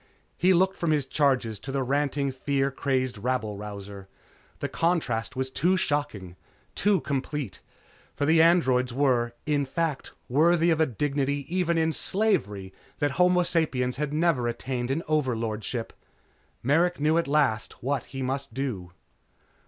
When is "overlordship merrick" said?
15.07-16.99